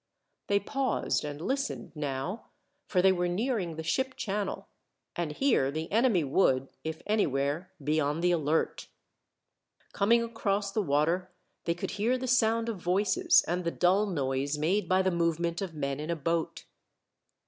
[0.47, 2.47] They paused and listened, now,
[2.87, 4.67] for they were nearing the ship channel,
[5.15, 8.87] and here the enemy would, if anywhere, be on the alert.
[9.93, 11.29] Coming across the water
[11.65, 15.61] they could hear the sound of voices, and the dull noise made by the movement
[15.61, 16.65] of men in a boat.